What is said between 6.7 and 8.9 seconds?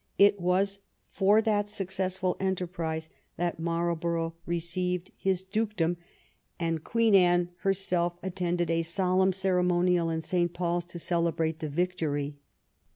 dukedom, and Queen Anne herself attended a